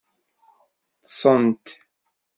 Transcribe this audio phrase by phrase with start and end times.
[1.01, 1.65] Ṭṭṣent.